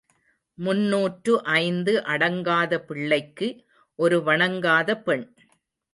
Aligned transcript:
முன்னூற்று 0.57 1.33
ஐந்து 1.43 1.93
அடங்காத 2.05 2.79
பிள்ளைக்கு 2.79 3.49
ஒரு 3.99 4.19
வணங்காத 4.23 4.95
பெண். 5.01 5.25